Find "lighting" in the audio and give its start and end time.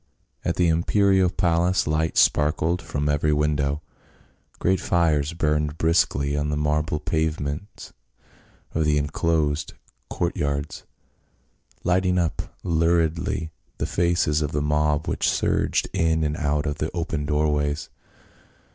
11.83-12.17